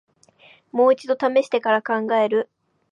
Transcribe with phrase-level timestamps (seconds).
[0.71, 2.49] もう一度ためしてから考える